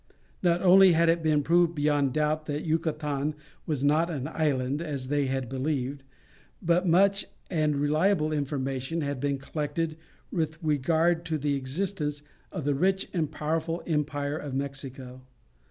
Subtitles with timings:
[0.41, 3.35] Not only had it been proved beyond doubt that Yucatan
[3.67, 6.01] was not an island as they had believed,
[6.59, 9.97] but much and reliable information had been collected
[10.31, 15.21] with regard to the existence of the rich and powerful empire of Mexico.